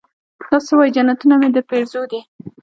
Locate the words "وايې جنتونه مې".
0.77-1.47